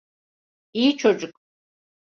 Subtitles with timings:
[0.73, 1.31] İyi çocuk.